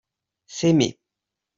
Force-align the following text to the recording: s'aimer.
s'aimer. 0.55 0.93